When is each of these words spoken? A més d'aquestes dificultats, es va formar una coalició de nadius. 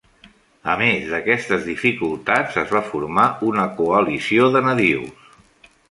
A 0.75 0.77
més 0.79 1.11
d'aquestes 1.11 1.61
dificultats, 1.67 2.57
es 2.63 2.73
va 2.77 2.81
formar 2.89 3.27
una 3.53 3.67
coalició 3.83 4.53
de 4.57 4.65
nadius. 4.71 5.31